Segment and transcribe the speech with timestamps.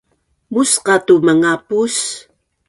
[0.53, 1.95] musqa tu mangapus